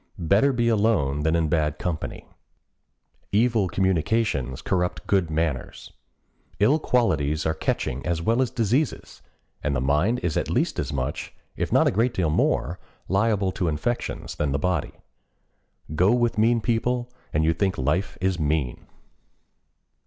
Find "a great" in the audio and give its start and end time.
11.87-12.15